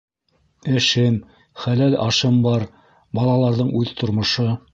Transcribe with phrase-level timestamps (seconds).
[0.77, 1.19] Эшем,
[1.65, 2.67] хәләл ашым бар,
[3.21, 4.51] балаларҙың үҙ тормошо.